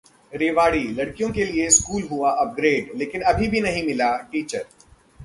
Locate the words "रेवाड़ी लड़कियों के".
0.33-1.45